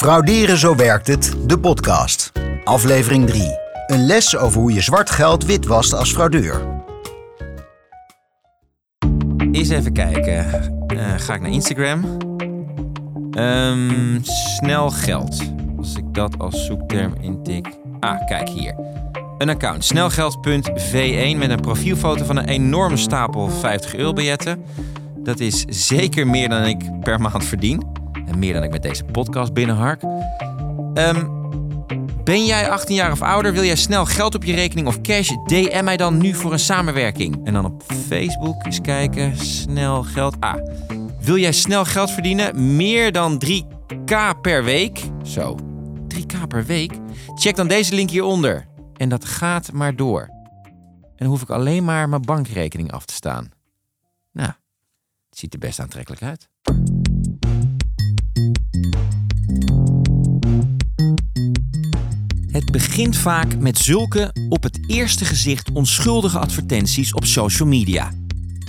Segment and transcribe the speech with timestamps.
[0.00, 2.32] Frauderen zo werkt het, de podcast.
[2.64, 3.58] Aflevering 3.
[3.86, 6.60] Een les over hoe je zwart geld witwast als fraudeur.
[9.52, 10.46] Eens even kijken.
[10.86, 12.16] Eh, ga ik naar Instagram.
[13.30, 15.42] Ehm, snel geld.
[15.78, 17.68] Als ik dat als zoekterm intik.
[18.00, 18.74] Ah, kijk hier.
[19.38, 24.64] Een account snelgeld.v1 met een profielfoto van een enorme stapel 50 euro biljetten.
[25.16, 27.99] Dat is zeker meer dan ik per maand verdien.
[28.30, 30.02] En meer dan ik met deze podcast binnenhark.
[30.94, 31.26] Ehm,
[32.24, 33.52] ben jij 18 jaar of ouder?
[33.52, 35.28] Wil jij snel geld op je rekening of cash?
[35.46, 37.46] DM mij dan nu voor een samenwerking.
[37.46, 39.36] En dan op Facebook eens kijken.
[39.36, 40.36] Snel geld.
[40.40, 40.54] Ah.
[41.20, 42.76] Wil jij snel geld verdienen?
[42.76, 45.00] Meer dan 3k per week?
[45.22, 45.56] Zo.
[46.08, 46.92] 3k per week?
[47.34, 48.66] Check dan deze link hieronder.
[48.96, 50.20] En dat gaat maar door.
[51.02, 53.50] En dan hoef ik alleen maar mijn bankrekening af te staan.
[54.32, 54.50] Nou,
[55.28, 56.48] het ziet er best aantrekkelijk uit.
[62.50, 68.10] Het begint vaak met zulke op het eerste gezicht onschuldige advertenties op social media.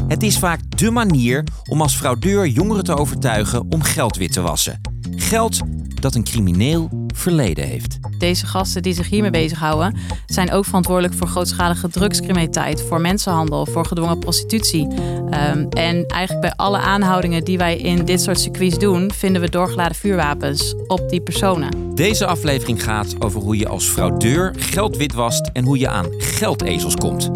[0.07, 4.41] Het is vaak dé manier om als fraudeur jongeren te overtuigen om geld wit te
[4.41, 4.81] wassen.
[5.15, 5.59] Geld
[6.01, 7.99] dat een crimineel verleden heeft.
[8.17, 13.85] Deze gasten die zich hiermee bezighouden, zijn ook verantwoordelijk voor grootschalige drugscriminaliteit, voor mensenhandel, voor
[13.85, 14.87] gedwongen prostitutie.
[14.91, 19.49] Um, en eigenlijk bij alle aanhoudingen die wij in dit soort circuits doen, vinden we
[19.49, 21.95] doorgeladen vuurwapens op die personen.
[21.95, 26.95] Deze aflevering gaat over hoe je als fraudeur geld witwast en hoe je aan geldezels
[26.95, 27.29] komt.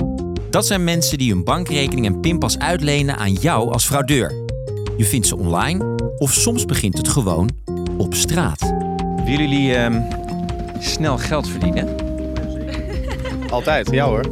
[0.50, 4.34] Dat zijn mensen die hun bankrekening en pinpas uitlenen aan jou als fraudeur.
[4.98, 7.50] Je vindt ze online of soms begint het gewoon
[7.98, 8.65] op straat.
[9.26, 10.02] Willen jullie ehm,
[10.80, 11.96] snel geld verdienen?
[13.50, 14.32] Altijd, ja hoor.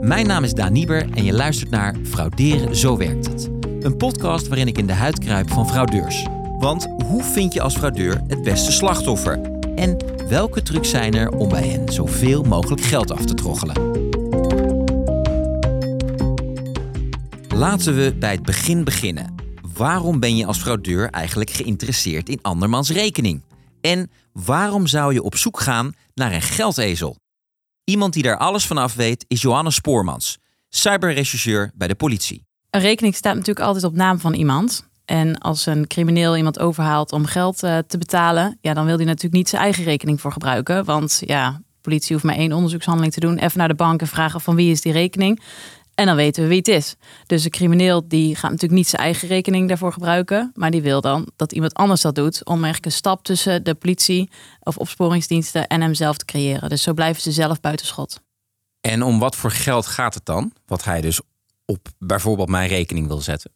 [0.00, 3.50] Mijn naam is Daan Nieber en je luistert naar Frauderen, zo werkt het.
[3.80, 6.26] Een podcast waarin ik in de huid kruip van fraudeurs.
[6.58, 9.40] Want hoe vind je als fraudeur het beste slachtoffer?
[9.76, 9.96] En
[10.28, 13.76] welke trucs zijn er om bij hen zoveel mogelijk geld af te troggelen?
[17.48, 19.34] Laten we bij het begin beginnen.
[19.74, 23.42] Waarom ben je als fraudeur eigenlijk geïnteresseerd in andermans rekening?
[23.84, 27.16] En waarom zou je op zoek gaan naar een geldezel?
[27.84, 32.46] Iemand die daar alles van af weet is Johanna Spoormans, cyberrechercheur bij de politie.
[32.70, 34.88] Een rekening staat natuurlijk altijd op naam van iemand.
[35.04, 39.04] En als een crimineel iemand overhaalt om geld uh, te betalen, ja, dan wil hij
[39.04, 40.84] natuurlijk niet zijn eigen rekening voor gebruiken.
[40.84, 43.38] Want ja, politie hoeft maar één onderzoekshandeling te doen.
[43.38, 45.40] Even naar de bank en vragen van wie is die rekening.
[45.94, 46.96] En dan weten we wie het is.
[47.26, 50.52] Dus een crimineel die gaat natuurlijk niet zijn eigen rekening daarvoor gebruiken.
[50.54, 52.44] Maar die wil dan dat iemand anders dat doet.
[52.44, 56.68] Om eigenlijk een stap tussen de politie of opsporingsdiensten en hemzelf te creëren.
[56.68, 58.20] Dus zo blijven ze zelf buitenschot.
[58.80, 60.52] En om wat voor geld gaat het dan?
[60.66, 61.20] Wat hij dus
[61.64, 63.50] op bijvoorbeeld mijn rekening wil zetten.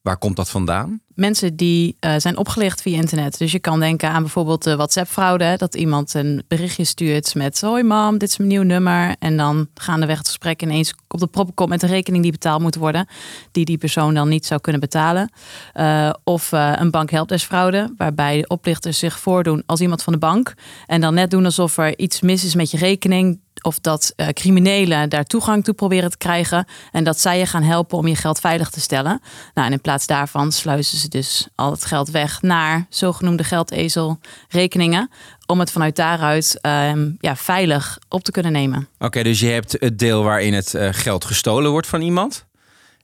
[0.00, 1.00] Waar komt dat vandaan?
[1.14, 3.38] Mensen die uh, zijn opgelicht via internet.
[3.38, 5.54] Dus je kan denken aan bijvoorbeeld de WhatsApp-fraude.
[5.56, 7.60] Dat iemand een berichtje stuurt met...
[7.60, 9.16] Hoi mam, dit is mijn nieuw nummer.
[9.18, 11.68] En dan gaandeweg het gesprek ineens op de proppen komt...
[11.68, 13.06] met een rekening die betaald moet worden.
[13.52, 15.32] Die die persoon dan niet zou kunnen betalen.
[15.74, 17.94] Uh, of uh, een bankhelpdeskfraude.
[17.96, 20.54] Waarbij de oplichters zich voordoen als iemand van de bank.
[20.86, 25.08] En dan net doen alsof er iets mis is met je rekening of dat criminelen
[25.08, 26.64] daar toegang toe proberen te krijgen.
[26.92, 29.20] En dat zij je gaan helpen om je geld veilig te stellen.
[29.54, 35.10] Nou, en in plaats daarvan sluizen ze dus al het geld weg naar zogenoemde geldezelrekeningen.
[35.46, 38.88] Om het vanuit daaruit uh, ja, veilig op te kunnen nemen.
[38.94, 42.46] Oké, okay, dus je hebt het deel waarin het uh, geld gestolen wordt van iemand.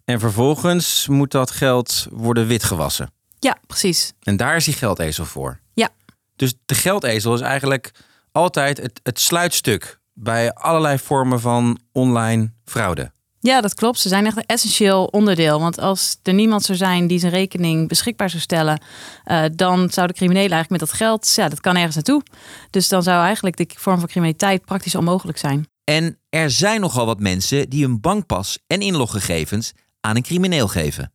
[0.05, 3.11] En vervolgens moet dat geld worden witgewassen.
[3.39, 4.13] Ja, precies.
[4.23, 5.61] En daar is die geldezel voor.
[5.75, 5.89] Ja.
[6.37, 7.91] Dus de geldezel is eigenlijk
[8.33, 13.11] altijd het, het sluitstuk bij allerlei vormen van online fraude.
[13.47, 13.99] Ja, dat klopt.
[13.99, 15.61] Ze zijn echt een essentieel onderdeel.
[15.61, 18.81] Want als er niemand zou zijn die zijn rekening beschikbaar zou stellen,
[19.27, 22.23] uh, dan zou de criminelen eigenlijk met dat geld, ja, dat kan ergens naartoe.
[22.71, 25.69] Dus dan zou eigenlijk de vorm van criminaliteit praktisch onmogelijk zijn.
[25.85, 31.13] En er zijn nogal wat mensen die hun bankpas en inloggegevens aan een crimineel geven.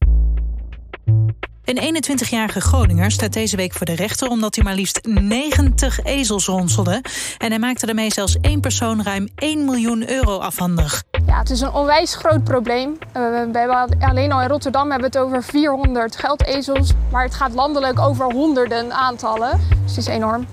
[1.73, 6.45] Een 21-jarige Groninger staat deze week voor de rechter omdat hij maar liefst 90 ezels
[6.45, 7.01] ronselde.
[7.37, 11.03] En hij maakte daarmee zelfs één persoon ruim 1 miljoen euro afhandig.
[11.25, 12.89] Ja, het is een onwijs groot probleem.
[12.89, 16.91] Uh, we hebben alleen al in Rotterdam hebben we het over 400 geldezels.
[17.11, 19.59] Maar het gaat landelijk over honderden aantallen.
[19.83, 20.47] Dus het is enorm.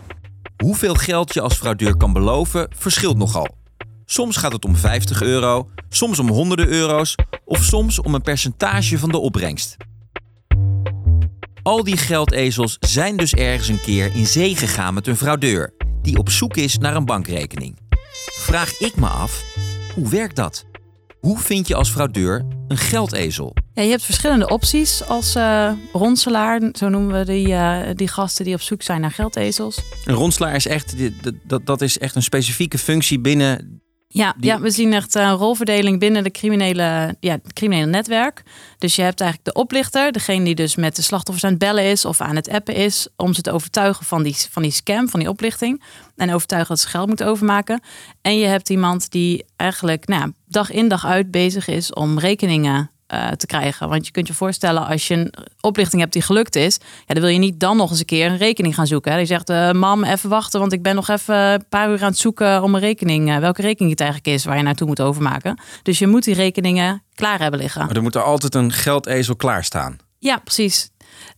[0.64, 3.48] Hoeveel geld je als fraudeur kan beloven verschilt nogal.
[4.04, 8.98] Soms gaat het om 50 euro, soms om honderden euro's of soms om een percentage
[8.98, 9.76] van de opbrengst.
[11.68, 16.16] Al die geldezels zijn dus ergens een keer in zee gegaan met een fraudeur die
[16.16, 17.78] op zoek is naar een bankrekening.
[18.38, 19.44] Vraag ik me af,
[19.94, 20.64] hoe werkt dat?
[21.20, 23.56] Hoe vind je als fraudeur een geldezel?
[23.74, 26.70] Ja, je hebt verschillende opties als uh, ronselaar.
[26.72, 29.82] Zo noemen we die, uh, die gasten die op zoek zijn naar geldezels.
[30.04, 30.94] Een ronselaar is echt,
[31.44, 35.98] dat, dat is echt een specifieke functie binnen ja, ja, we zien echt een rolverdeling
[35.98, 38.42] binnen de criminele, ja, het criminele netwerk.
[38.78, 41.84] Dus je hebt eigenlijk de oplichter, degene die dus met de slachtoffers aan het bellen
[41.84, 45.08] is of aan het appen is, om ze te overtuigen van die, van die scam,
[45.08, 45.82] van die oplichting.
[46.16, 47.80] En overtuigen dat ze geld moeten overmaken.
[48.22, 52.90] En je hebt iemand die eigenlijk nou, dag in dag uit bezig is om rekeningen
[53.14, 53.88] uh, te krijgen.
[53.88, 57.22] Want je kunt je voorstellen, als je een oplichting hebt die gelukt is, ja, dan
[57.22, 59.12] wil je niet dan nog eens een keer een rekening gaan zoeken.
[59.12, 59.18] Hè.
[59.18, 62.08] Je zegt, uh, mam, even wachten, want ik ben nog even een paar uur aan
[62.08, 65.00] het zoeken om een rekening, uh, welke rekening het eigenlijk is waar je naartoe moet
[65.00, 65.60] overmaken.
[65.82, 67.86] Dus je moet die rekeningen klaar hebben liggen.
[67.86, 69.98] Maar er moet er altijd een geldezel klaarstaan.
[70.18, 70.90] Ja, precies.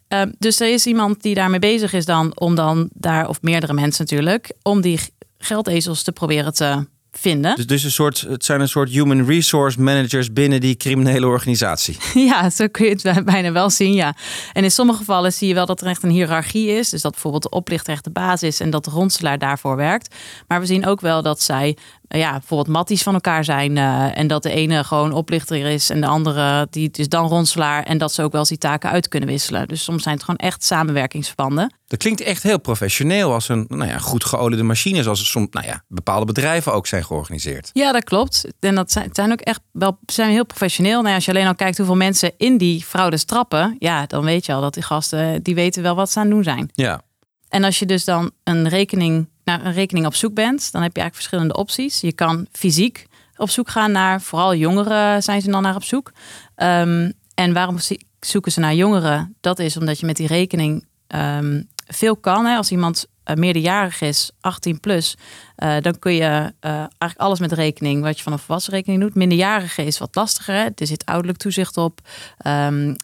[0.09, 3.73] Ehm, dus er is iemand die daarmee bezig is dan om dan daar, of meerdere
[3.73, 5.01] mensen natuurlijk, om die
[5.39, 7.57] geldezels te proberen te vinden.
[7.57, 11.97] Dus, dus een soort, het zijn een soort human resource managers binnen die criminele organisatie.
[12.31, 14.15] Ja, zo kun je het bijna wel zien, ja.
[14.53, 16.91] En in sommige gevallen zie je wel dat er echt een hiërarchie is.
[16.91, 20.15] Dus dat bijvoorbeeld de oplichter echt de basis is en dat de ronselaar daarvoor werkt.
[20.47, 21.77] Maar we zien ook wel dat zij
[22.19, 23.77] ja, bijvoorbeeld matties van elkaar zijn.
[23.77, 27.83] Uh, en dat de ene gewoon oplichter is en de andere die is dan ronselaar.
[27.83, 29.69] En dat ze ook wel eens die taken uit kunnen wisselen.
[29.69, 31.75] Dus soms zijn het gewoon echt samenwerkingsverbanden.
[31.87, 35.03] Dat klinkt echt heel professioneel als een nou ja, goed geoliede machine.
[35.03, 37.71] Zoals soms nou ja, bepaalde bedrijven ook zijn georganiseerd.
[37.73, 38.47] Ja, dat klopt.
[38.61, 40.97] En dat zijn, zijn ook echt wel zijn heel professioneel.
[40.97, 43.77] Nou ja, als je alleen al kijkt hoeveel mensen in die fraude trappen.
[43.79, 46.35] Ja, dan weet je al dat die gasten die weten wel wat ze aan het
[46.35, 46.71] doen zijn.
[46.73, 47.03] Ja.
[47.49, 50.97] En als je dus dan een rekening naar een rekening op zoek bent, dan heb
[50.97, 52.01] je eigenlijk verschillende opties.
[52.01, 53.07] Je kan fysiek
[53.37, 56.13] op zoek gaan naar, vooral jongeren zijn ze dan naar op zoek.
[56.57, 57.77] Um, en waarom
[58.21, 59.37] zoeken ze naar jongeren?
[59.41, 62.45] Dat is omdat je met die rekening um, veel kan.
[62.45, 62.57] Hè.
[62.57, 65.17] Als iemand uh, meerderjarig is, 18 plus,
[65.57, 69.01] uh, dan kun je uh, eigenlijk alles met rekening wat je van een volwassen rekening
[69.01, 69.15] doet.
[69.15, 70.55] Minderjarige is wat lastiger.
[70.55, 70.69] Hè.
[70.75, 72.01] Er zit ouderlijk toezicht op.
[72.47, 72.97] Um,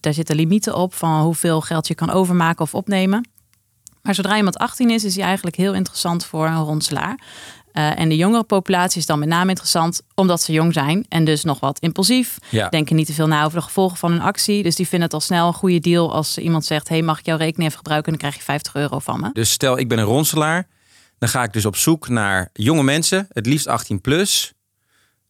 [0.00, 3.28] daar zitten limieten op van hoeveel geld je kan overmaken of opnemen.
[4.04, 7.18] Maar zodra iemand 18 is, is hij eigenlijk heel interessant voor een ronselaar.
[7.72, 11.24] Uh, en de jongere populatie is dan met name interessant omdat ze jong zijn en
[11.24, 12.38] dus nog wat impulsief.
[12.48, 12.68] Ja.
[12.68, 14.62] Denken niet te veel na over de gevolgen van hun actie.
[14.62, 17.26] Dus die vinden het al snel een goede deal als iemand zegt: hey, mag ik
[17.26, 18.12] jouw rekening even gebruiken?
[18.12, 19.30] En dan krijg je 50 euro van me.
[19.32, 20.66] Dus stel, ik ben een ronselaar.
[21.18, 24.52] Dan ga ik dus op zoek naar jonge mensen, het liefst 18 plus.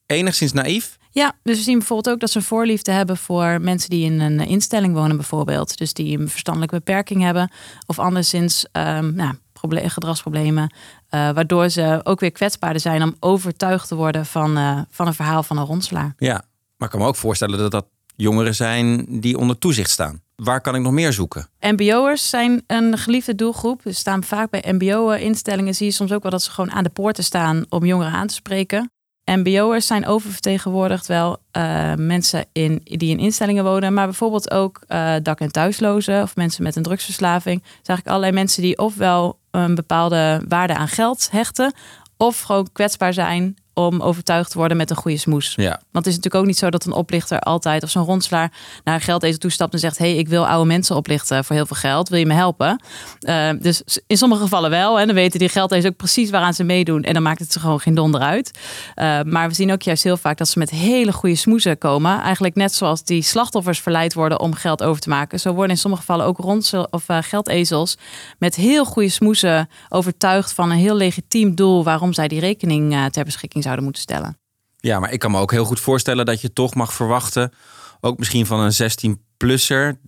[0.07, 0.97] Enigszins naïef.
[1.15, 4.21] Ja, dus we zien bijvoorbeeld ook dat ze een voorliefde hebben voor mensen die in
[4.21, 5.79] een instelling wonen, bijvoorbeeld.
[5.79, 7.51] Dus die een verstandelijke beperking hebben.
[7.87, 9.35] Of anderszins um, nou,
[9.71, 10.75] gedragsproblemen.
[11.11, 15.15] Uh, waardoor ze ook weer kwetsbaarder zijn om overtuigd te worden van, uh, van een
[15.15, 16.15] verhaal van een ronselaar.
[16.19, 16.45] Ja,
[16.77, 20.23] maar ik kan me ook voorstellen dat dat jongeren zijn die onder toezicht staan.
[20.37, 21.49] Waar kan ik nog meer zoeken?
[21.61, 23.81] MBO'ers zijn een geliefde doelgroep.
[23.85, 25.75] Ze staan vaak bij MBO-instellingen.
[25.75, 28.27] Zie je soms ook wel dat ze gewoon aan de poorten staan om jongeren aan
[28.27, 28.91] te spreken.
[29.25, 35.15] MBO'ers zijn oververtegenwoordigd wel uh, mensen in, die in instellingen wonen, maar bijvoorbeeld ook uh,
[35.23, 37.61] dak- en thuislozen of mensen met een drugsverslaving.
[37.61, 41.73] Dus eigenlijk allerlei mensen die ofwel een bepaalde waarde aan geld hechten,
[42.17, 45.53] of gewoon kwetsbaar zijn om overtuigd te worden met een goede smoes.
[45.57, 45.81] Ja.
[45.93, 48.53] Want het is natuurlijk ook niet zo dat een oplichter altijd of zo'n rondselaar
[48.85, 51.77] naar een geldezel toestapt en zegt: hey, ik wil oude mensen oplichten voor heel veel
[51.77, 52.09] geld.
[52.09, 52.83] Wil je me helpen?
[53.21, 55.01] Uh, dus in sommige gevallen wel.
[55.01, 57.03] En dan weten die geldezels ook precies waaraan ze meedoen.
[57.03, 58.59] En dan maakt het ze gewoon geen donder uit.
[58.97, 62.21] Uh, maar we zien ook juist heel vaak dat ze met hele goede smoezen komen.
[62.21, 65.41] Eigenlijk net zoals die slachtoffers verleid worden om geld over te maken.
[65.41, 67.97] Zo worden in sommige gevallen ook rondsel of uh, geldezels
[68.39, 73.25] met heel goede smoezen overtuigd van een heel legitiem doel waarom zij die rekening ter
[73.25, 74.39] beschikking zouden moeten stellen.
[74.77, 77.53] Ja, maar ik kan me ook heel goed voorstellen dat je toch mag verwachten,
[78.01, 80.01] ook misschien van een 16-plusser,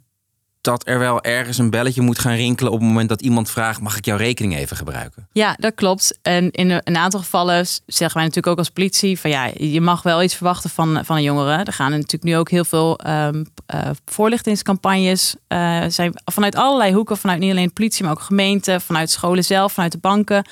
[0.67, 3.81] dat er wel ergens een belletje moet gaan rinkelen op het moment dat iemand vraagt:
[3.81, 5.29] mag ik jouw rekening even gebruiken?
[5.33, 6.19] Ja, dat klopt.
[6.23, 10.03] En in een aantal gevallen zeggen wij natuurlijk ook als politie: van ja, je mag
[10.03, 11.65] wel iets verwachten van, van een jongere.
[11.65, 15.37] Er gaan natuurlijk nu ook heel veel um, uh, voorlichtingscampagnes.
[15.49, 19.73] Uh, zijn vanuit allerlei hoeken, vanuit niet alleen politie, maar ook gemeenten, vanuit scholen zelf,
[19.73, 20.45] vanuit de banken.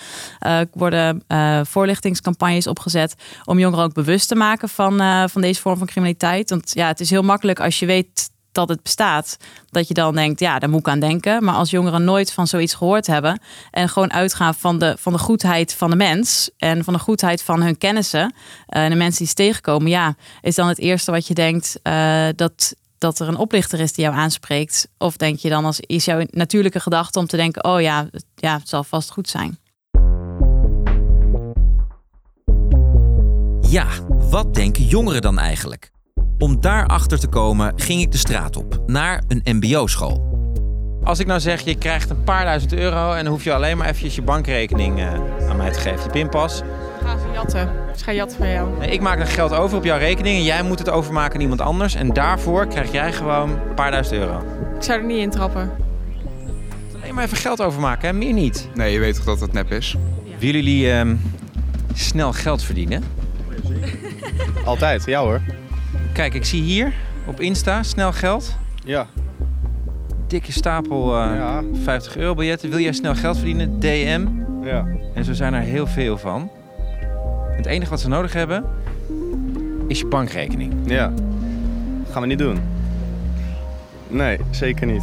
[0.47, 1.23] Uh, worden
[1.66, 6.50] voorlichtingscampagnes opgezet om jongeren ook bewust te maken van, van deze vorm van criminaliteit.
[6.50, 9.37] Want ja, het is heel makkelijk als je weet dat het bestaat,
[9.70, 11.44] dat je dan denkt, ja, daar moet ik aan denken.
[11.44, 15.18] Maar als jongeren nooit van zoiets gehoord hebben en gewoon uitgaan van de, van de
[15.18, 18.34] goedheid van de mens en van de goedheid van hun kennissen
[18.66, 22.26] en de mensen die ze tegenkomen, ja, is dan het eerste wat je denkt uh,
[22.37, 24.88] dat, dat er een oplichter is die jou aanspreekt?
[24.99, 28.58] Of denk je dan als is jouw natuurlijke gedachte om te denken, oh ja, ja,
[28.58, 29.58] het zal vast goed zijn.
[33.68, 35.92] Ja, wat denken jongeren dan eigenlijk?
[36.44, 40.38] Om daarachter te komen ging ik de straat op, naar een mbo-school.
[41.04, 43.76] Als ik nou zeg, je krijgt een paar duizend euro en dan hoef je alleen
[43.76, 45.12] maar eventjes je bankrekening uh,
[45.48, 46.62] aan mij te geven, je pinpas.
[47.02, 47.70] Ga ze jatten.
[47.96, 48.78] Ze gaan jatten van jou.
[48.78, 51.40] Nee, Ik maak dan geld over op jouw rekening en jij moet het overmaken aan
[51.40, 51.94] iemand anders.
[51.94, 54.38] En daarvoor krijg jij gewoon een paar duizend euro.
[54.76, 55.70] Ik zou er niet in trappen.
[57.00, 58.14] Alleen maar even geld overmaken, hè?
[58.14, 58.68] meer niet.
[58.74, 59.96] Nee, je weet toch dat het nep is?
[60.38, 61.16] Willen jullie ehm,
[61.94, 63.04] snel geld verdienen?
[64.64, 65.40] Altijd, ja hoor.
[66.14, 66.92] Kijk, ik zie hier
[67.26, 68.56] op Insta snel geld.
[68.85, 69.06] Ja.
[70.26, 71.62] Dikke stapel eh, Ja.
[71.83, 72.71] 50 euro biljetten.
[72.71, 73.80] Wil jij snel geld verdienen?
[73.80, 74.26] DM.
[74.62, 74.87] Ja.
[75.14, 76.50] En zo zijn er heel veel van.
[77.56, 78.64] Het enige wat ze nodig hebben
[79.88, 80.73] is je bankrekening.
[80.87, 81.12] Ja.
[82.11, 82.59] Gaan we niet doen.
[84.09, 85.02] Nee, zeker niet.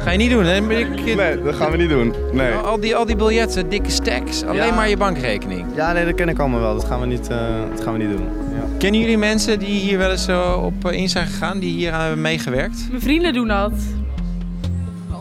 [0.00, 0.56] Ga je niet doen, hè?
[0.56, 2.14] Ik- Nee, dat gaan we niet doen.
[2.32, 2.52] Nee.
[2.52, 4.74] Al, die, al die biljetten, dikke stacks, alleen Ja.
[4.74, 5.66] maar je bankrekening.
[5.76, 6.74] Ja, nee, dat ken ik allemaal wel.
[6.74, 7.38] Dat gaan we niet, eh,
[7.74, 8.26] dat gaan we niet doen.
[8.54, 8.64] Ja.
[8.78, 11.92] Kennen jullie mensen die hier wel eens zo op eh, in zijn gegaan, die hier
[11.92, 12.86] aan hebben meegewerkt?
[12.90, 13.72] Mijn vrienden doen dat.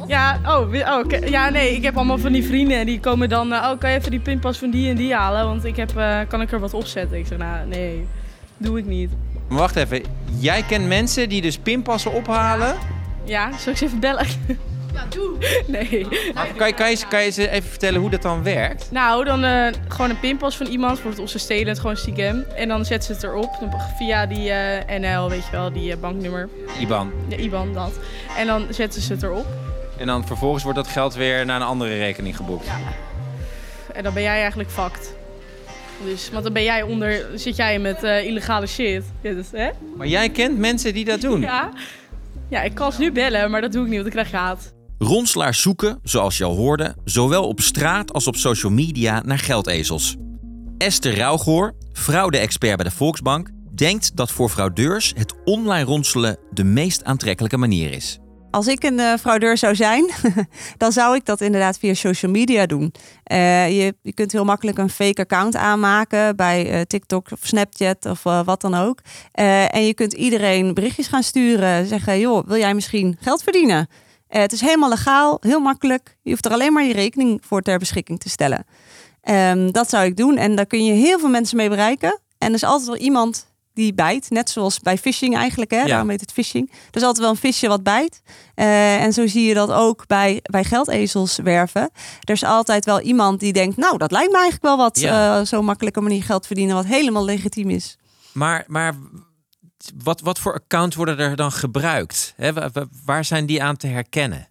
[0.08, 1.16] Ja, oh, oh oké.
[1.26, 3.92] ja, nee, ik heb allemaal van die vrienden en die komen dan, eh, oh, kan
[3.92, 6.52] je even die pinpas van die en die halen, want ik heb, eh, kan ik
[6.52, 7.18] er wat opzetten?
[7.18, 8.06] Ik zeg, nou, nee,
[8.58, 9.10] doe ik niet.
[9.48, 10.02] Maar wacht even,
[10.40, 12.76] jij kent mensen die dus pinpassen ophalen.
[13.24, 14.28] Ja, zal ik ze even bellen?
[14.94, 15.38] Ja, doe.
[15.68, 16.08] Nee.
[16.56, 18.88] Kan je, kan, je, kan je ze even vertellen hoe dat dan werkt?
[18.92, 22.46] Nou, dan eh, gewoon een pinpas van iemand, bijvoorbeeld of ze stelen het gewoon stiekem.
[22.56, 25.92] En dan zetten ze het erop dan via die eh, NL, weet je wel, die
[25.92, 26.50] eh, banknummer.
[26.80, 27.12] IBAN.
[27.30, 27.92] De IBAN, dat.
[28.38, 29.46] En dan zetten ze het erop.
[29.98, 32.68] En dan vervolgens wordt dat geld weer naar een andere rekening geboekt.
[33.94, 35.14] En dan ben jij eigenlijk fucked.
[36.06, 39.04] Dus, want dan ben jij onder, zit jij met eh, illegale shit.
[39.22, 39.70] Ja, dus, hè?
[39.98, 41.42] Maar jij kent mensen die dat doen.
[41.42, 41.70] Ja.
[42.52, 44.74] Ja, ik kan ze nu bellen, maar dat doe ik niet, want dan krijg haat.
[44.98, 50.16] Ronselaars zoeken, zoals je al hoorde, zowel op straat als op social media naar geldezels.
[50.78, 57.04] Esther Rauwgoor, fraude-expert bij de Volksbank, denkt dat voor fraudeurs het online ronselen de meest
[57.04, 58.20] aantrekkelijke manier is.
[58.52, 60.10] Als ik een eh, fraudeur zou zijn,
[60.78, 62.94] dan zou ik dat inderdaad via social media doen.
[63.24, 68.06] Eh, je, je kunt heel makkelijk een fake account aanmaken bij eh, TikTok of Snapchat
[68.06, 69.00] of wat dan ook.
[69.32, 71.88] En je kunt iedereen berichtjes gaan sturen.
[71.88, 73.90] Zeggen, joh, wil jij misschien geld verdienen?
[74.28, 76.18] Het is helemaal legaal, heel makkelijk.
[76.22, 78.66] Je hoeft er alleen maar je rekening voor ter beschikking te stellen.
[79.22, 80.38] Ehm, dat zou ik doen.
[80.38, 82.20] En daar kun je heel veel mensen mee bereiken.
[82.38, 84.30] En er is altijd wel iemand die bijt.
[84.30, 85.72] Net zoals bij phishing eigenlijk.
[85.72, 85.78] Hè?
[85.82, 85.86] Ja.
[85.86, 86.70] Daarom heet het phishing.
[86.72, 88.22] Er is altijd wel een visje wat bijt.
[88.56, 91.90] Eh, en zo zie je dat ook bij, bij geldezels werven.
[92.22, 93.78] Er is altijd wel iemand die denkt...
[93.78, 95.40] nou, dat lijkt me eigenlijk wel wat Ja.
[95.40, 96.76] eh, zo'n makkelijke manier geld verdienen...
[96.76, 97.98] wat helemaal legitiem is.
[98.32, 98.94] Maar, maar
[100.04, 102.36] wat, wat voor accounts worden er dan gebruikt?
[103.06, 104.48] Waar zijn die aan te herkennen?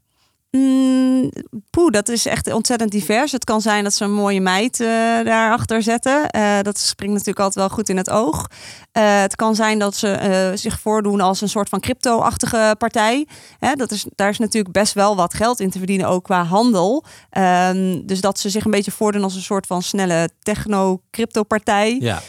[0.50, 1.30] Mm,
[1.70, 3.32] poeh, dat is echt ontzettend divers.
[3.32, 4.86] Het kan zijn dat ze een mooie meid eh,
[5.24, 6.30] daarachter zetten.
[6.30, 8.46] Eh, dat springt natuurlijk altijd wel goed in het oog.
[8.92, 13.26] Eh, het kan zijn dat ze zich voordoen als een soort van crypto-achtige partij.
[13.58, 16.44] Hè, dat is, daar is natuurlijk best wel wat geld in te verdienen, ook qua
[16.44, 17.04] handel.
[17.30, 21.96] Ehm, dus dat ze zich een beetje voordoen als een soort van snelle techno-crypto-partij.
[22.00, 22.20] Ja.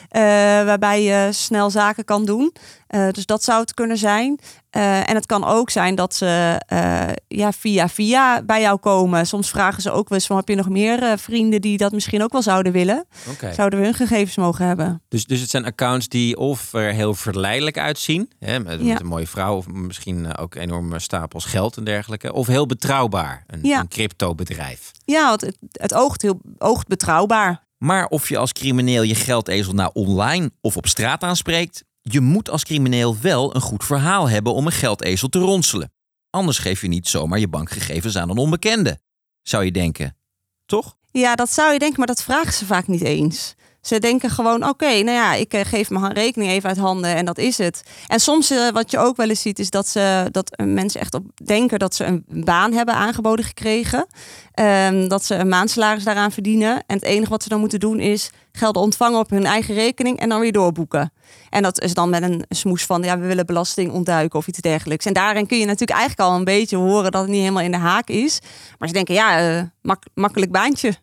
[0.66, 2.54] waarbij je snel zaken kan doen.
[2.91, 4.39] Eh, dus dat zou het kunnen zijn.
[4.69, 9.27] Eh, en het kan ook zijn dat ze eh, ja, via via bij jou komen.
[9.27, 10.38] Soms vragen ze ook wel eens van...
[10.38, 13.05] heb je nog meer vrienden die dat misschien ook wel zouden willen?
[13.53, 15.01] Zouden we hun gegevens mogen hebben?
[15.07, 19.00] Dus, dus het zijn accounts die of er heel verleidelijk uitzien, hè, met, Ja.
[19.00, 23.60] een mooie vrouw, of misschien ook enorme stapels geld en dergelijke, of heel betrouwbaar, een,
[23.63, 23.79] Ja.
[23.79, 24.91] een cryptobedrijf.
[25.05, 27.63] Ja, want het, het oogt, heel, oogt betrouwbaar.
[27.77, 32.50] Maar of je als crimineel je geldezel nou online of op straat aanspreekt, je moet
[32.50, 35.91] als crimineel wel een goed verhaal hebben om een geldezel te ronselen.
[36.29, 39.00] Anders geef je niet zomaar je bankgegevens aan een onbekende.
[39.41, 40.17] Zou je denken.
[40.65, 40.96] Toch?
[41.12, 43.55] Ja, dat zou je denken, maar dat vragen ze vaak niet eens.
[43.81, 47.25] Ze denken gewoon, oké, nou ja, ik eh, geef mijn rekening even uit handen en
[47.25, 47.83] dat is het.
[48.07, 51.01] En soms eh, wat je ook wel eens ziet, is dat, ze, dat eh, mensen
[51.01, 54.07] echt op denken dat ze een baan hebben aangeboden gekregen.
[54.53, 56.83] Ehm, dat ze een maandsalaris daaraan verdienen.
[56.88, 60.19] En het enige wat ze dan moeten doen is gelden ontvangen op hun eigen rekening
[60.19, 61.13] en dan weer doorboeken.
[61.50, 64.59] En dat is dan met een smoes van, ja, we willen belasting ontduiken of iets
[64.59, 65.05] dergelijks.
[65.05, 67.71] En daarin kun je natuurlijk eigenlijk al een beetje horen dat het niet helemaal in
[67.71, 68.39] de haak is.
[68.77, 70.93] Maar ze denken, ja, mak- makkelijk baantje.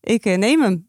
[0.00, 0.85] Ik neem hem.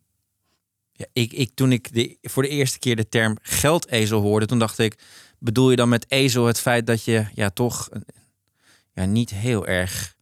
[0.98, 4.60] Ja, ik, ik, toen ik de, voor de eerste keer de term geldezel hoorde, toen
[4.60, 4.96] dacht ik,
[5.40, 7.90] bedoel je dan met ezel het feit dat je ja, toch
[8.94, 10.16] ja, niet heel erg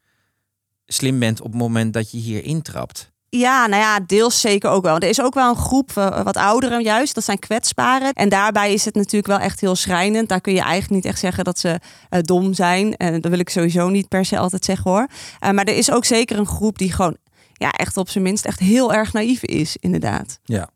[0.85, 3.13] slim bent op het moment dat je hier intrapt?
[3.29, 4.95] Ja, nou ja, deels zeker ook wel.
[4.95, 8.13] Er is ook wel een groep, eh, wat ouderen juist, dat zijn kwetsbaren.
[8.13, 10.29] En daarbij is het natuurlijk wel echt heel schrijnend.
[10.29, 11.79] Daar kun je eigenlijk niet echt zeggen dat ze
[12.09, 12.95] eh, dom zijn.
[12.95, 15.07] En dat wil ik sowieso niet per se altijd zeggen hoor.
[15.39, 17.17] Eh, maar er is ook zeker een groep die gewoon,
[17.57, 20.39] ja, echt op zijn minst echt heel erg naïef is, inderdaad.
[20.43, 20.69] Ja.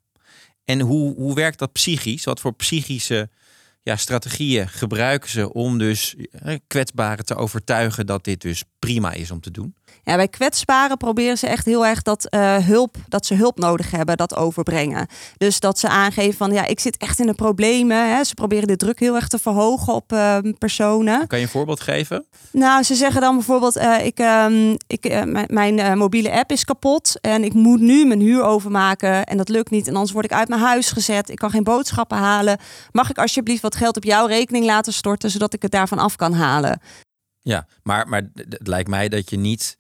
[0.64, 2.24] En hoe, hoe werkt dat psychisch?
[2.24, 3.30] Wat voor psychische
[3.84, 9.32] ja, strategieën gebruiken ze om dus eh, kwetsbaren te overtuigen dat dit dus prima is
[9.32, 9.76] om te doen?
[10.04, 13.92] Ja, bij kwetsbaren proberen ze echt heel erg dat uh, hulp, dat ze hulp nodig
[13.92, 15.08] hebben, dat overbrengen.
[15.38, 18.16] Dus dat ze aangeven van ja, ik zit echt in de problemen.
[18.16, 18.24] Hè.
[18.24, 21.28] Ze proberen de druk heel erg te verhogen op uh, personen.
[21.28, 22.26] Kan je een voorbeeld geven?
[22.52, 27.44] Nou, ze zeggen dan bijvoorbeeld: uh, ik, um, ik, mijn mobiele app is kapot en
[27.44, 29.88] ik moet nu mijn huur overmaken en dat lukt niet.
[29.88, 31.30] En anders word ik uit mijn huis gezet.
[31.30, 32.58] Ik kan geen boodschappen halen.
[32.92, 36.16] Mag ik alsjeblieft wat geld op jouw rekening laten storten, zodat ik het daarvan af
[36.16, 36.80] kan halen?
[37.42, 39.78] Ja, maar, maar het lijkt mij dat je niet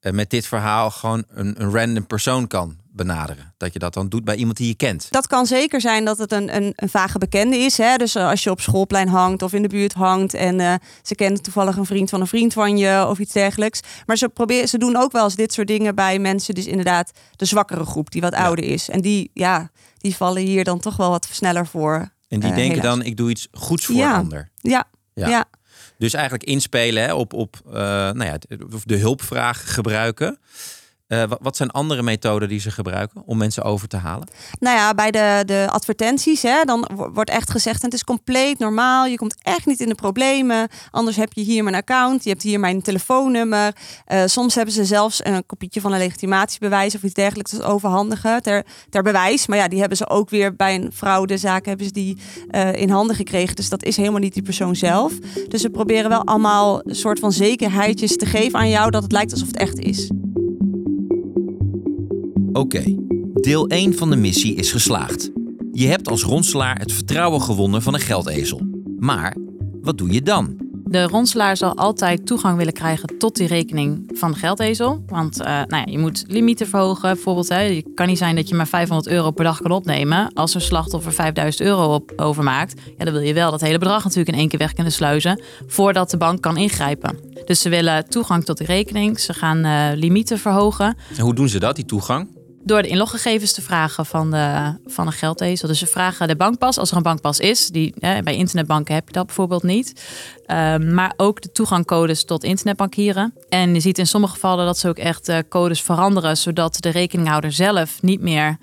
[0.00, 3.54] eh, met dit verhaal gewoon een, een random persoon kan benaderen.
[3.56, 5.06] Dat je dat dan doet bij iemand die je kent.
[5.10, 7.76] Dat kan zeker zijn dat het een, een, een vage bekende is.
[7.76, 7.96] Hè?
[7.96, 11.14] Dus eh, als je op schoolplein hangt of in de buurt hangt en uh, ze
[11.14, 13.80] kennen toevallig een vriend van een vriend van je of iets dergelijks.
[14.06, 17.10] Maar ze, proberen, ze doen ook wel eens dit soort dingen bij mensen, dus inderdaad
[17.36, 18.88] de zwakkere groep die wat ouder is.
[18.88, 22.12] En die, ja, die vallen hier dan toch wel wat sneller voor.
[22.28, 24.14] En die denken dan, ik doe iets goeds voor ja.
[24.14, 24.50] een ander.
[24.56, 24.84] Ja.
[25.14, 25.28] ja.
[25.28, 25.44] ja.
[26.04, 28.38] Dus eigenlijk inspelen hè, op, op uh, nou ja,
[28.84, 30.38] de hulpvraag gebruiken.
[31.08, 34.28] Uh, wat zijn andere methoden die ze gebruiken om mensen over te halen?
[34.60, 39.06] Nou ja, bij de, de advertenties, hè, dan wordt echt gezegd: het is compleet normaal.
[39.06, 40.68] Je komt echt niet in de problemen.
[40.90, 43.76] Anders heb je hier mijn account, je hebt hier mijn telefoonnummer.
[44.12, 49.02] Uh, soms hebben ze zelfs een kopietje van een legitimatiebewijs of iets dergelijks overhandigen ter,
[49.02, 49.46] bewijs.
[49.46, 52.18] Maar ja, die hebben ze ook weer bij een fraudezaak hebben ze die
[52.50, 53.56] uh, in handen gekregen.
[53.56, 55.12] Dus dat is helemaal niet die persoon zelf.
[55.48, 59.12] Dus ze proberen wel allemaal een soort van zekerheidjes te geven aan jou dat het
[59.12, 60.10] lijkt alsof het echt is.
[62.54, 62.82] Oké,
[63.34, 65.30] deel 1 van de missie is geslaagd.
[65.72, 68.60] Je hebt als ronselaar het vertrouwen gewonnen van een geldezel.
[68.98, 69.36] Maar
[69.82, 70.56] wat doe je dan?
[70.84, 75.04] De ronselaar zal altijd toegang willen krijgen tot die rekening van de geldezel.
[75.06, 77.14] Want uh, nou ja, je moet limieten verhogen.
[77.14, 80.32] Bijvoorbeeld, hè, het kan niet zijn dat je maar 500 euro per dag kan opnemen.
[80.32, 84.04] Als een slachtoffer 5000 euro op, overmaakt, ja, dan wil je wel dat hele bedrag
[84.04, 85.42] natuurlijk in één keer weg kunnen sluizen.
[85.66, 87.18] Voordat de bank kan ingrijpen.
[87.44, 89.20] Dus ze willen toegang tot de rekening.
[89.20, 90.96] Ze gaan uh, limieten verhogen.
[91.16, 92.42] En hoe doen ze dat, die toegang?
[92.64, 95.68] Door de inloggegevens te vragen van de, van een geldezel.
[95.68, 97.68] Dus ze vragen de bankpas, als er een bankpas is.
[97.68, 100.04] Die, hè, bij internetbanken heb je dat bijvoorbeeld niet.
[100.46, 103.34] Um, maar ook de toegangcodes tot internetbankieren.
[103.48, 106.36] En je ziet in sommige gevallen dat ze ook echt uh, codes veranderen...
[106.36, 108.58] zodat de rekeninghouder zelf niet meer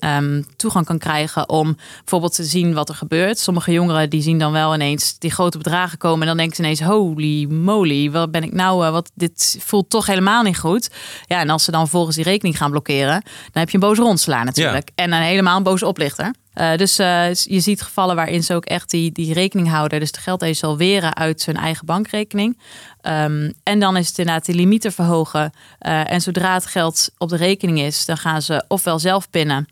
[0.00, 3.38] um, toegang kan krijgen om bijvoorbeeld te zien wat er gebeurt.
[3.38, 6.62] Sommige jongeren die zien dan wel ineens die grote bedragen komen en dan denken ze
[6.62, 10.90] ineens holy moly, wat ben ik nou, uh, wat dit voelt toch helemaal niet goed.
[11.26, 14.02] Ja, en als ze dan volgens die rekening gaan blokkeren, dan heb je een boze
[14.02, 15.04] rondslaan natuurlijk ja.
[15.04, 16.34] en een helemaal een boze oplichter.
[16.54, 20.20] Uh, dus uh, je ziet gevallen waarin ze ook echt die, die rekeninghouder, dus de
[20.20, 22.58] geldezel, weren uit zijn eigen bankrekening.
[23.02, 25.52] Um, en dan is het inderdaad die limieten verhogen.
[25.80, 29.68] Uh, en zodra het geld op de rekening is, dan gaan ze ofwel zelf pinnen,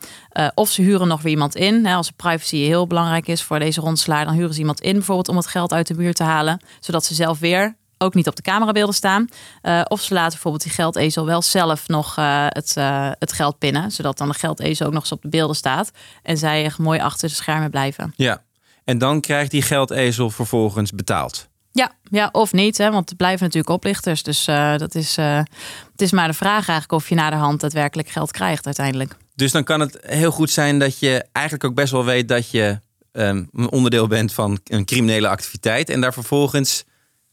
[0.55, 1.87] of ze huren nog weer iemand in.
[1.87, 5.29] Hè, als privacy heel belangrijk is voor deze rondslaar, dan huren ze iemand in, bijvoorbeeld
[5.29, 8.37] om het geld uit de buurt te halen, zodat ze zelf weer ook niet op
[8.37, 9.29] de camerabeelden staan.
[9.63, 13.59] Uh, of ze laten bijvoorbeeld die geldezel wel zelf nog uh, het, uh, het geld
[13.59, 13.91] pinnen.
[13.91, 15.91] Zodat dan de geldezel ook nog eens op de beelden staat.
[16.23, 18.13] En zij echt mooi achter de schermen blijven.
[18.17, 18.43] Ja,
[18.85, 21.49] en dan krijgt die geldezel vervolgens betaald.
[21.73, 22.91] Ja, ja, of niet, hè?
[22.91, 24.23] want het blijven natuurlijk oplichters.
[24.23, 24.45] Dus
[24.77, 28.31] dat is, het is maar de vraag eigenlijk of je na de hand daadwerkelijk geld
[28.31, 29.17] krijgt uiteindelijk.
[29.35, 32.51] Dus dan kan het heel goed zijn dat je eigenlijk ook best wel weet dat
[32.51, 32.81] je
[33.13, 35.91] um, een onderdeel bent van een criminele activiteit.
[35.91, 36.85] En daar vervolgens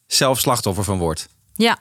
[0.08, 1.28] zelf slachtoffer van wordt.
[1.54, 1.78] Ja,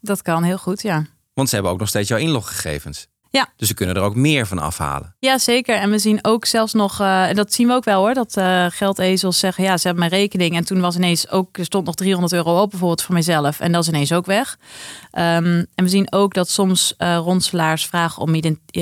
[0.00, 1.06] dat kan heel goed, ja.
[1.34, 3.08] Want ze hebben ook nog steeds jouw inloggegevens.
[3.30, 3.48] Ja.
[3.56, 5.16] Dus ze kunnen er ook meer van afhalen.
[5.18, 5.76] Ja, zeker.
[5.76, 8.36] En we zien ook zelfs nog, uh, en dat zien we ook wel hoor, dat
[8.36, 10.56] uh, geldezels zeggen, ja, ze hebben mijn rekening.
[10.56, 13.60] En toen was ineens ook, er stond nog 300 euro op bijvoorbeeld voor mijzelf.
[13.60, 14.58] En dat is ineens ook weg.
[15.12, 18.34] Um, en we zien ook dat soms uh, ronselaars vragen om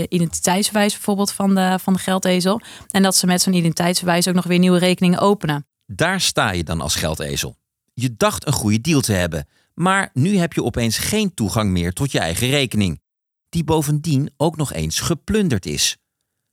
[0.09, 2.61] identiteitsbewijs bijvoorbeeld van de, van de geldezel.
[2.91, 5.67] En dat ze met zo'n identiteitsbewijs ook nog weer nieuwe rekeningen openen.
[5.87, 7.57] Daar sta je dan als geldezel.
[8.01, 11.93] Je dacht een goede deal te hebben, maar nu heb je opeens geen toegang meer
[11.93, 13.01] tot je eigen rekening,
[13.49, 15.97] die bovendien ook nog eens geplunderd is.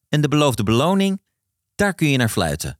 [0.09, 1.21] En de beloofde beloning,
[1.75, 2.79] daar kun je naar fluiten.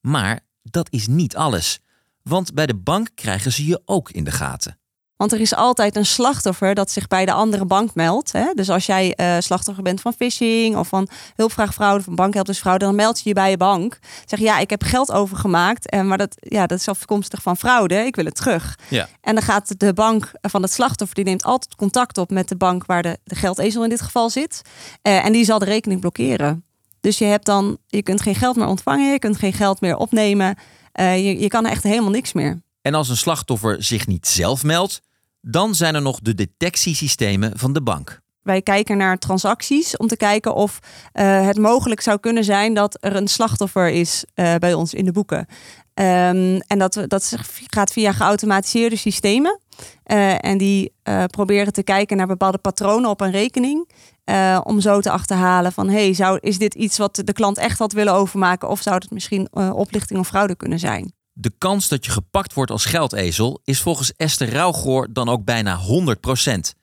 [0.00, 1.80] Maar dat is niet alles,
[2.22, 4.78] want bij de bank krijgen ze je ook in de gaten.
[5.24, 8.32] Want er is altijd een slachtoffer dat zich bij de andere bank meldt.
[8.32, 8.52] Hè?
[8.54, 13.20] Dus als jij uh, slachtoffer bent van phishing of van hulpvraagfraude, van bankhelpersfraude, dan meld
[13.20, 13.98] je je bij je bank.
[14.24, 17.56] Zeg je, ja, ik heb geld overgemaakt, en, maar dat, ja, dat is afkomstig van
[17.56, 17.94] fraude.
[17.94, 18.78] Ik wil het terug.
[18.88, 19.08] Ja.
[19.20, 22.56] En dan gaat de bank van het slachtoffer, die neemt altijd contact op met de
[22.56, 24.62] bank waar de, de geldezel in dit geval zit.
[25.02, 26.64] Uh, en die zal de rekening blokkeren.
[27.00, 29.96] Dus je hebt dan, je kunt geen geld meer ontvangen, je kunt geen geld meer
[29.96, 30.56] opnemen.
[31.00, 32.62] Uh, je, je kan echt helemaal niks meer.
[32.82, 35.02] En als een slachtoffer zich niet zelf meldt,
[35.46, 38.22] dan zijn er nog de detectiesystemen van de bank.
[38.42, 40.78] Wij kijken naar transacties om te kijken of
[41.14, 45.04] uh, het mogelijk zou kunnen zijn dat er een slachtoffer is uh, bij ons in
[45.04, 45.46] de boeken.
[45.94, 49.60] Ehm, en dat, dat gaat via geautomatiseerde systemen.
[50.02, 53.88] Eh, en die eh, proberen te kijken naar bepaalde patronen op een rekening.
[54.24, 57.78] eh, om zo te achterhalen van, hey, zou, is dit iets wat de klant echt
[57.78, 58.68] had willen overmaken?
[58.68, 61.12] Of zou het misschien eh, oplichting of fraude kunnen zijn?
[61.36, 65.80] De kans dat je gepakt wordt als geldezel is volgens Esther Rauwgoor dan ook bijna
[65.80, 66.78] 100%.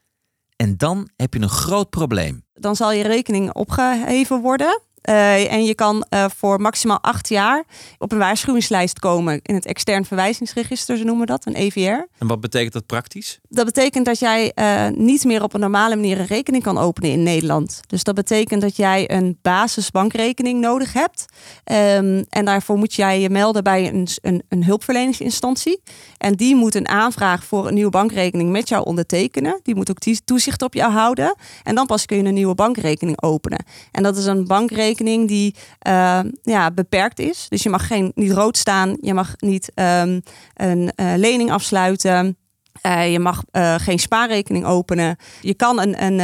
[0.55, 2.45] En dan heb je een groot probleem.
[2.53, 4.81] dan zal je rekening opgeheven worden.
[5.01, 7.63] Eh, en je kan eh, voor maximaal acht jaar
[7.97, 12.05] op een waarschuwingslijst komen in het extern verwijzingsregister, zo noemen we dat, een EVR.
[12.17, 13.39] En wat betekent dat praktisch?
[13.49, 17.11] Dat betekent dat jij eh, niet meer op een normale manier een rekening kan openen
[17.11, 17.79] in Nederland.
[17.87, 21.25] Dus dat betekent dat jij een basisbankrekening nodig hebt.
[21.63, 25.81] Ehm, en daarvoor moet jij je melden bij een, een, een hulpverleningsinstantie.
[26.17, 29.59] En die moet een aanvraag voor een nieuwe bankrekening met jou ondertekenen.
[29.63, 31.35] Die moet ook toezicht op jou houden.
[31.63, 33.65] En dan pas kun je een nieuwe bankrekening openen.
[33.91, 37.45] En dat is een bankrekening die eh, ja, beperkt is.
[37.49, 38.97] Dus je mag geen, niet rood staan.
[39.01, 40.19] Je mag niet ehm,
[40.53, 42.37] een eh, lening afsluiten.
[42.81, 45.15] Eh, je mag eh, geen spaarrekening openen.
[45.41, 46.19] Je kan een, een,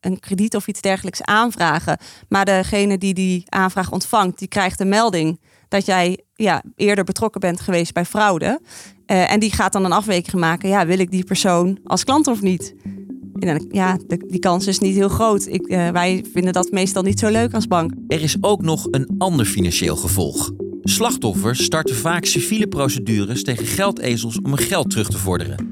[0.00, 1.98] een krediet of iets dergelijks aanvragen.
[2.28, 7.40] Maar degene die die aanvraag ontvangt, die krijgt een melding dat jij ja, eerder betrokken
[7.40, 8.60] bent geweest bij fraude.
[9.06, 10.68] En die gaat dan een afweging maken.
[10.68, 12.74] Ja, wil ik die persoon als klant of niet?
[13.70, 15.46] Ja, de- die kans is niet heel groot.
[15.46, 17.92] Ik, eh, wij vinden dat meestal niet zo leuk als bank.
[18.08, 20.52] Er is ook nog een ander financieel gevolg.
[20.82, 25.68] Slachtoffers starten vaak civiele procedures tegen geldezels om hun geld terug te vorderen.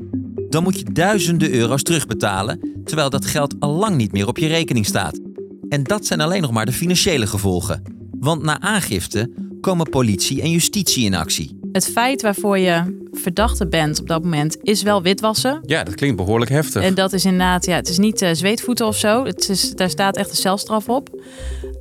[0.49, 4.47] Dan moet je duizenden euro's terugbetalen, terwijl dat geld al lang niet meer op je
[4.47, 5.21] rekening staat.
[5.69, 7.83] En dat zijn alleen nog maar de financiële gevolgen.
[8.21, 11.59] Want na aangifte komen politie en justitie in actie.
[11.75, 15.61] Het feit waarvoor je verdachte bent op dat moment is wel witwassen.
[15.67, 16.83] Ja, dat klinkt behoorlijk heftig.
[16.83, 19.25] En dat is inderdaad, ja, het is niet eh, zweetvoeten of zo.
[19.25, 21.09] Het is, daar staat echt een celstraf op.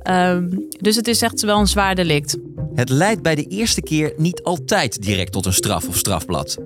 [0.02, 0.48] Ehm,
[0.80, 2.36] dus het is echt wel een zwaar delict.
[2.74, 6.58] Het leidt bij de eerste keer niet altijd direct tot een straf of strafblad.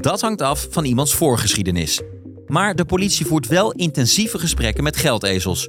[0.00, 2.00] Dat hangt af van iemands voorgeschiedenis.
[2.46, 5.68] Maar de politie voert wel intensieve gesprekken met geldezels.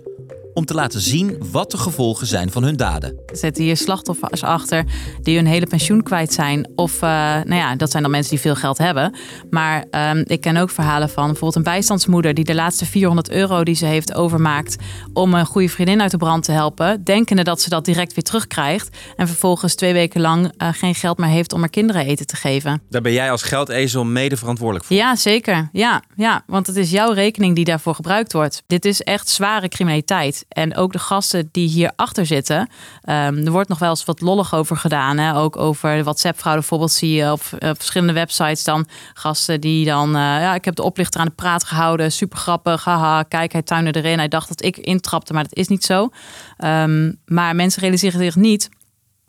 [0.58, 3.20] Om te laten zien wat de gevolgen zijn van hun daden.
[3.26, 4.86] Er zitten hier slachtoffers achter
[5.22, 6.72] die hun hele pensioen kwijt zijn.
[6.76, 7.10] Of, eh,
[7.44, 9.16] nou ja, dat zijn dan mensen die veel geld hebben.
[9.50, 12.34] Maar ehm, ik ken ook verhalen van bijvoorbeeld een bijstandsmoeder...
[12.34, 14.76] die de laatste 400 euro die ze heeft overmaakt...
[15.14, 17.04] om een goede vriendin uit de brand te helpen...
[17.04, 18.98] denkende dat ze dat direct weer terugkrijgt.
[19.16, 22.36] En vervolgens twee weken lang eh, geen geld meer heeft om haar kinderen eten te
[22.36, 22.82] geven.
[22.90, 24.96] Daar ben jij als geldezel mede verantwoordelijk voor.
[24.96, 25.70] Ja, zeker.
[25.72, 28.64] Ja, ja, want het is jouw rekening die daarvoor gebruikt wordt.
[28.68, 30.46] Dit is echt zware criminaliteit.
[30.48, 32.70] En ook de gasten die hierachter zitten.
[33.02, 35.18] ehm, er wordt nog wel eens wat lollig over gedaan.
[35.18, 35.36] Hè?
[35.36, 40.08] Ook over WhatsApp-fraude bijvoorbeeld zie je op, eh, verschillende websites dan gasten die dan...
[40.08, 42.12] eh, ja, ik heb de oplichter aan de praat gehouden.
[42.12, 42.84] Super grappig.
[42.84, 44.18] Haha, kijk, hij tuinde erin.
[44.18, 46.10] Hij dacht dat ik intrapte, maar dat is niet zo.
[46.58, 48.70] Ehm, maar mensen realiseren zich niet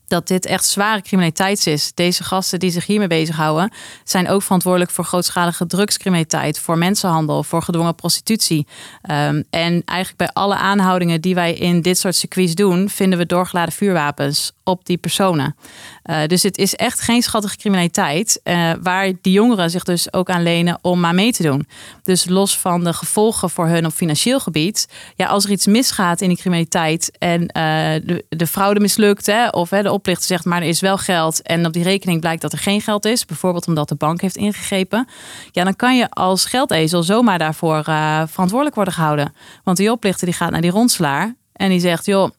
[0.09, 1.92] dat dit echt zware criminaliteit is.
[1.94, 3.73] Deze gasten die zich hiermee bezighouden,
[4.05, 8.66] zijn ook verantwoordelijk voor grootschalige drugscriminaliteit, voor mensenhandel, voor gedwongen prostitutie.
[9.03, 13.27] Ehm, en eigenlijk bij alle aanhoudingen die wij in dit soort circuits doen, vinden we
[13.27, 15.57] doorgeladen vuurwapens op die personen.
[16.03, 20.31] Eh, dus het is echt geen schattige criminaliteit, eh, waar die jongeren zich dus ook
[20.31, 21.66] aan lenen om maar mee te doen.
[22.03, 26.21] Dus los van de gevolgen voor hun op financieel gebied, ja, als er iets misgaat
[26.21, 27.62] in die criminaliteit en eh,
[28.05, 31.42] de, de fraude mislukt, hè, of hè, de oplichter zegt maar er is wel geld
[31.42, 34.37] en op die rekening blijkt dat er geen geld is, bijvoorbeeld omdat de bank heeft
[34.37, 35.08] ingegrepen,
[35.50, 39.34] ja, dan kan je als geldezel zomaar daarvoor eh, verantwoordelijk worden gehouden.
[39.64, 42.30] Want die oplichter die gaat naar die ronselaar en die zegt, joh,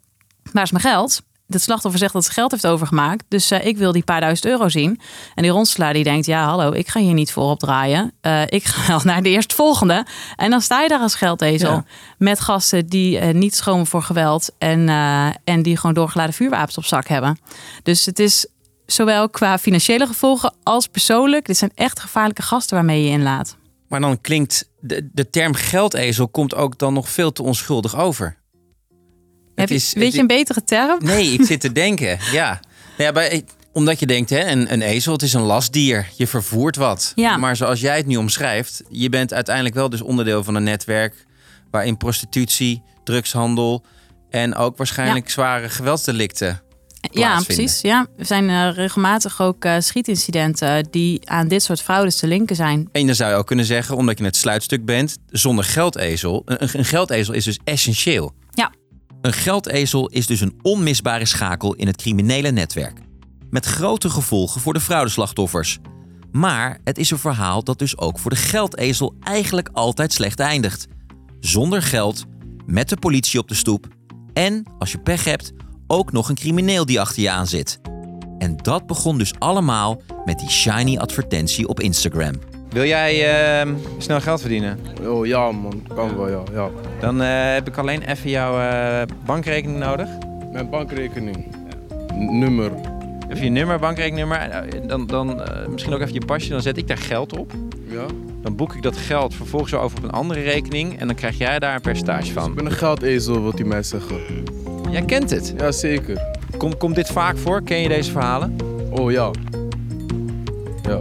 [0.54, 1.22] waar is mijn geld?
[1.50, 3.26] Het slachtoffer zegt dat ze geld heeft overgemaakt.
[3.28, 5.00] Dus eh, ik wil die paar duizend euro zien.
[5.36, 8.14] En die ronselaar die denkt, ja hallo, ik ga hier niet voor opdraaien.
[8.22, 10.06] Eh, ik ga wel naar de eerstvolgende.
[10.36, 11.72] En dan sta je daar als geldezel.
[11.72, 11.86] Ja.
[12.18, 14.50] Met gasten die eh, niet schromen voor geweld.
[14.58, 14.90] En,
[15.44, 17.40] en die gewoon doorgeladen vuurwapens op zak hebben.
[17.84, 18.48] Dus het is
[18.86, 21.46] zowel qua financiële gevolgen als persoonlijk.
[21.46, 23.58] Dit zijn echt gevaarlijke gasten waarmee je inlaat.
[23.88, 28.38] Maar dan klinkt de, de term geldezel komt ook dan nog veel te onschuldig over.
[29.68, 30.98] Is- weet het- je een betere term?
[31.06, 32.20] Nee, ik zit te denken.
[32.32, 32.50] Ja.
[32.98, 33.44] Nou ja bij,
[33.74, 36.08] omdat je denkt, hè, een, een ezel, het is een lastdier.
[36.16, 37.12] Je vervoert wat.
[37.16, 37.38] Ja.
[37.38, 41.26] Maar zoals jij het nu omschrijft, je bent uiteindelijk wel dus onderdeel van een netwerk
[41.72, 43.84] waarin prostitutie, drugshandel
[44.30, 46.62] en ook waarschijnlijk zware geweldsdelicten
[47.12, 47.82] Ja, precies.
[47.82, 48.08] Ja.
[48.18, 52.90] Er zijn eh, regelmatig ook eh, schietincidenten die aan dit soort fraudes te linken zijn.
[52.92, 56.42] En dan zou je ook kunnen zeggen, omdat je het sluitstuk bent, zonder geldezel.
[56.46, 58.34] Een, een geldezel is dus essentieel.
[58.54, 58.72] Ja.
[59.22, 63.00] Een geldezel is dus een onmisbare schakel in het criminele netwerk.
[63.50, 65.80] Met grote gevolgen voor de fraudeslachtoffers.
[66.32, 70.88] Maar het is een verhaal dat dus ook voor de geldezel eigenlijk altijd slecht eindigt.
[71.40, 72.26] Zonder geld,
[72.66, 73.88] met de politie op de stoep
[74.34, 75.52] en, als je pech hebt,
[75.88, 77.80] ook nog een crimineel die achter je aan zit.
[78.38, 82.36] En dat begon dus allemaal met die shiny advertentie op Instagram.
[82.70, 84.80] Wil jij uh, snel geld verdienen?
[85.08, 86.44] Oh ja man, kan wel ja.
[86.54, 86.70] ja.
[87.00, 90.10] Dan uh, heb ik alleen even jouw uh, bankrekening nodig.
[90.52, 91.46] Mijn bankrekening?
[92.16, 92.72] Nummer?
[93.30, 94.66] Even je nummer, bankrekeningnummer.
[94.88, 97.52] Dan, dan misschien ook even je pasje, dan zet ik daar geld op.
[97.88, 98.06] Ja.
[98.42, 101.60] Dan boek ik dat geld vervolgens over op een andere rekening en dan krijg jij
[101.60, 102.50] daar een percentage van.
[102.50, 104.18] ik ben een geldezel, wat u mij zeggen.
[104.92, 105.54] Jij kent het?
[105.58, 106.22] Ja, zeker.
[106.58, 107.64] Komt komt dit vaak voor?
[107.64, 108.56] Ken je deze verhalen?
[108.90, 109.32] Oh ja.
[110.82, 111.00] Ja.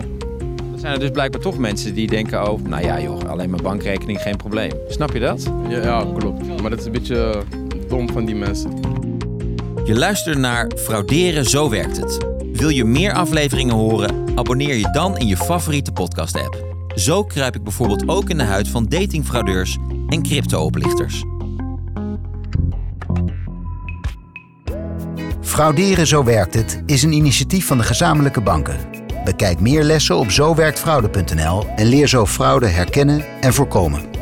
[0.78, 3.62] Dan zijn er dus blijkbaar toch mensen die denken, oh, nou ja joh, alleen mijn
[3.62, 4.70] bankrekening, geen probleem.
[4.88, 5.52] Snap je dat?
[5.68, 6.60] Ja, ja klopt.
[6.60, 7.42] Maar dat is een beetje
[7.88, 8.70] dom van die mensen.
[9.84, 12.18] Je luistert naar Frauderen, zo werkt het.
[12.52, 14.26] Wil je meer afleveringen horen?
[14.34, 16.64] Abonneer je dan in je favoriete podcast-app.
[16.94, 21.24] Zo kruip ik bijvoorbeeld ook in de huid van datingfraudeurs en crypto-oplichters.
[25.40, 28.97] Frauderen Zo Werkt Het is een initiatief van de gezamenlijke banken.
[29.28, 34.17] Bekijk meer lessen op zowerktfraude.nl en leer zo fraude herkennen en voorkomen.